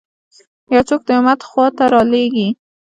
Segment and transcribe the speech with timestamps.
[0.73, 2.47] یو څوک د امت خوا ته رالېږي.